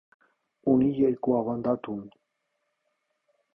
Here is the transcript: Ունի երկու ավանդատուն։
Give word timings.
Ունի 0.73 0.87
երկու 1.01 1.37
ավանդատուն։ 1.41 2.01